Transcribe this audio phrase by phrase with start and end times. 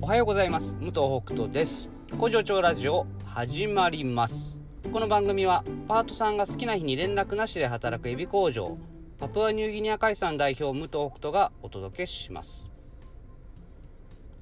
[0.00, 0.76] おはようございます。
[0.76, 1.90] 武藤北斗です。
[2.18, 4.60] 工場長ラジオ始まります。
[4.92, 8.78] この番組はパートさんが好きな日に連絡なしで働くエビ工場
[9.18, 12.70] パプアニューギニア海産代表武藤北斗がお届けします。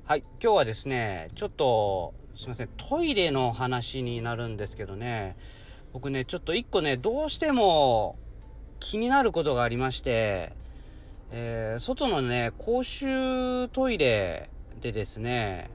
[0.05, 5.37] はい今日はですねちょっとすいませんトイレの話になるんですけどね。
[5.95, 8.17] 僕ねちょっと一個ねどうしても
[8.79, 10.53] 気になることがありまして
[11.33, 14.49] えー、外のね、公衆トイレ
[14.81, 15.71] でですね、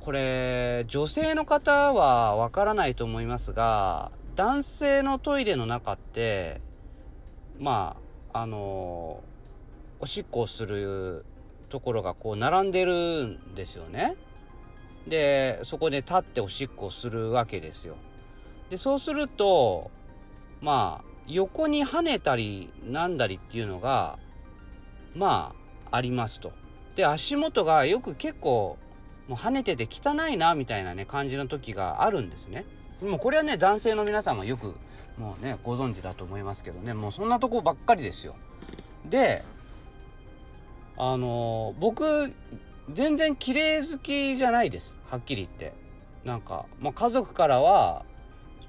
[0.00, 6.60] これ、女性の方はわからないと思いますが、男性のトイレの中って、
[7.58, 7.96] ま
[8.32, 9.22] あ、あの
[10.00, 11.24] おしっこをする
[11.68, 14.16] ところがこう並んでるんですよね。
[15.06, 17.94] で、そこで立っておしっこをするわけですよ。
[18.70, 19.90] で、そうすると、
[20.60, 24.18] まあ、横に跳ねたりなんだりっていうのが、
[25.14, 25.54] ま
[25.90, 26.52] あ、ありますと。
[26.96, 28.78] で、足元がよく結構、
[29.28, 32.64] もう跳ねてて汚いな、みたいなね、感じの時があるんですね。
[33.02, 34.74] もこれはね、男性の皆さんはよく、
[35.18, 38.36] もうね、ご存知だと思いますけどね、もうそんなとこばっかりですよ。
[39.04, 39.42] で、
[40.96, 42.32] あのー、僕、
[42.92, 44.96] 全然綺麗好きじゃないです。
[45.10, 45.72] はっきり言って。
[46.24, 48.04] なんか、まあ、家族からは、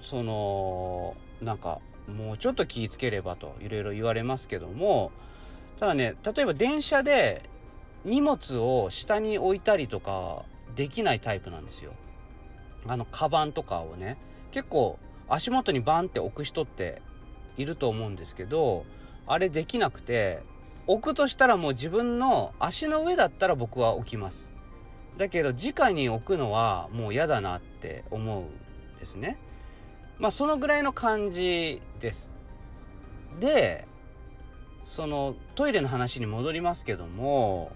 [0.02, 5.12] その、なんか、もうちょっと気ぃつければといろいろ言われますけども、
[5.80, 7.50] ただね、例えば電車で
[8.06, 10.44] 荷物を下に置いたりとか
[10.76, 11.92] できないタイプなんですよ。
[12.88, 14.18] あの、カバンとかをね、
[14.52, 17.02] 結構足元にバンって置く人って
[17.58, 18.86] いると思うんですけど、
[19.26, 20.44] あれできなくて、
[20.86, 24.54] 置くとしたらもう自分の足の上だったら僕は置きます。
[25.18, 29.38] だけど、直に置くのはもう嫌だなって思うんですね。
[30.20, 32.30] まあ、そのぐらいの感じです。
[33.40, 33.88] で、
[34.86, 37.72] そのトイレの話に戻りますけども、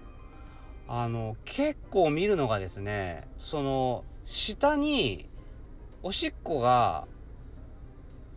[0.92, 5.28] あの、結構見るのがですね、その、下に、
[6.02, 7.06] おしっこが、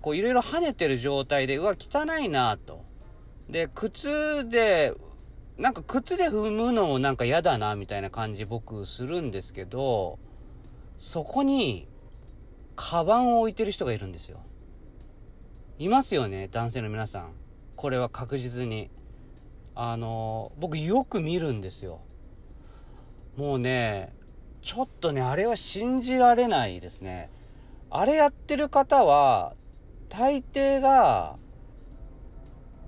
[0.01, 2.85] こういろいろ跳ねてる状態で、うわ、汚いなと。
[3.49, 4.93] で、靴で、
[5.57, 10.19] なんか靴で踏むのもなんか嫌だな、みたいな感じ僕するんですけど、
[10.99, 11.87] そこに、
[12.75, 14.39] カバンを置いてる人がいるんですよ。
[15.79, 17.33] いますよね、男性の皆さん。
[17.77, 18.91] これは確実に。
[19.73, 22.01] あの、僕よく見るんですよ。
[23.35, 24.13] もうね、
[24.61, 27.29] ちょっとね、あれは信じられないですね。
[27.89, 29.55] あれやってる方は、
[30.09, 31.37] 大抵が、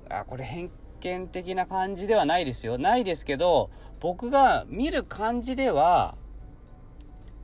[0.10, 0.70] あ、これ偏
[1.00, 2.78] 見的な感じではないですよ。
[2.78, 6.16] ないですけど、僕が見る感じでは、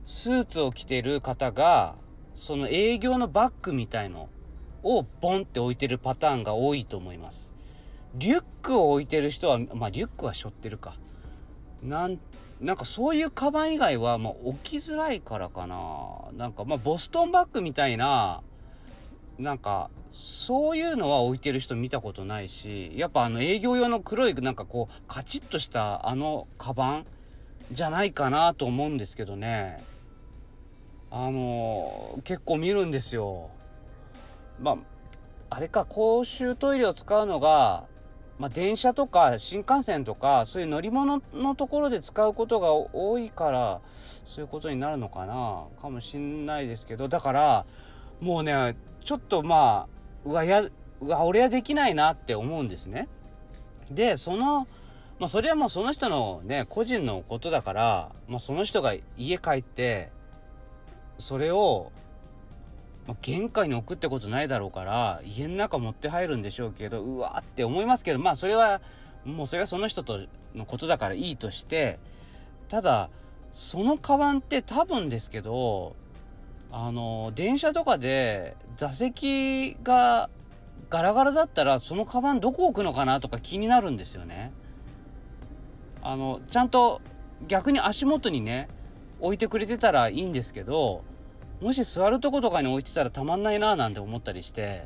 [0.06, 1.96] スーツを着てる方が、
[2.34, 4.28] その営業のバッグみたいの
[4.82, 7.50] をボンって置いてるパターンが多いと思います。
[8.14, 10.96] リュックを置いてる人は、まあリュックは背負ってるか。
[11.82, 12.18] なん、
[12.62, 15.76] なんかそういうカバン以外は、まあ置きづらいからかな。
[16.36, 18.40] なんかまあボストンバッグみたいな、
[19.38, 27.06] なんか、そういうのは置いてる人見たことないし、やっぱあの営業用の黒いなんかこう、カチッとしたあのカバン
[27.72, 29.82] じゃないかなと思うんですけどね。
[31.10, 33.50] あの結構見るんですよ。
[34.60, 34.76] まあ、
[35.50, 37.84] あれか、公衆トイレを使うのが、
[38.42, 43.80] まあ、電車とか新幹線とか、そういう乗り物のところで使うことが多いから、
[44.26, 47.66] そういうことになるのかな、かもしんないですけど、だから、
[48.20, 53.06] もうね、ちょっとまあ、うわ、や、うわ、俺はできないなって思うんですね。
[53.92, 54.66] で、その、
[55.20, 60.10] まあ、それはもうその人のね、個人のことだから、まあ、その人が家帰って、
[61.16, 61.92] それを
[63.06, 68.80] まあ、玄関に置くってことないだろうから、家の中持って入るんでしょうけど、うわーって思いますけど、まあそれは、
[69.24, 70.20] もうそれはその人と
[70.54, 71.98] のことだからいいとして、
[72.68, 73.10] ただ、
[73.52, 75.96] そのカバンって多分ですけど、
[76.70, 80.30] あの、電車とかで座席が
[80.88, 84.52] ガラガラだったら、そのカバンどこ置くのかなとか気になるんですよね。
[86.02, 87.00] あの、ちゃんと
[87.48, 88.68] 逆に足元にね、
[89.20, 91.04] 置いてくれてたらいいんですけど、
[91.62, 94.82] もし座るとことかに置いてたらたまんないななんて思ったりして、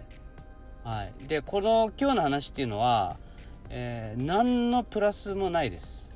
[0.84, 1.26] はい。
[1.26, 3.16] で、この今日の話っていうのは、
[3.70, 6.10] えー、何のプラスもないです。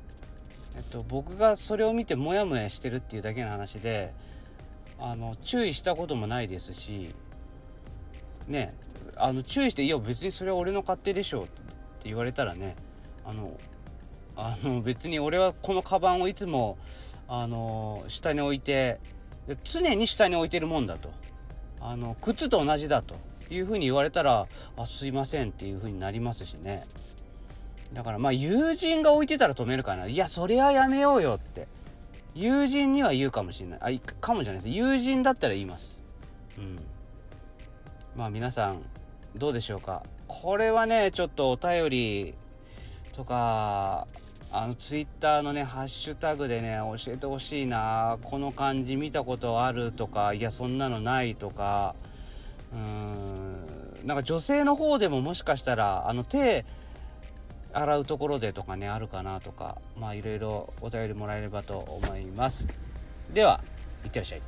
[0.77, 4.13] えっと、僕がそれを見てモヤモヤしてるっていうだけの話で、
[4.99, 7.15] あの、注意したこともないですし、
[8.47, 8.75] ね、
[9.17, 11.49] あの、注意して、いや別にそれは俺の勝手でしょって
[12.03, 12.75] 言われたらね、
[13.25, 13.51] あの、
[14.35, 16.77] あの別に俺はこのカバンをいつも、
[17.27, 18.99] あの、下に置いて、
[19.63, 21.09] 常に下に置いてるもんだと。
[21.79, 23.15] あの、靴と同じだと
[23.49, 24.47] いうふうに言われたら、
[24.77, 26.83] あ、すいませんっていうふうになりますしね。
[27.93, 30.07] だからまあ友人が置いてたら止めるかな。
[30.07, 31.67] いや、それはやめようよって
[32.33, 36.01] 友人には言うかもしれないあかもじゃないです友人だったら言います
[36.57, 36.79] うん
[38.15, 38.81] まあ皆さん
[39.35, 42.33] どうでしょうかこれはねちょっとお便り
[43.15, 44.07] とか
[44.53, 48.17] あのツイッターのねハッシュタグでね教えてほしいな。
[48.21, 51.95] この漢字見たことあるとかいやそんなのないとか。
[52.73, 52.79] うー
[54.03, 54.07] ん。
[54.07, 56.65] なんか女性の方でももしかしたらあの手
[57.71, 62.67] 洗うところでとかねあるかなとかまあいろいろお便りもらえればと思います。
[63.33, 63.61] では
[64.03, 64.41] いってらっしゃい。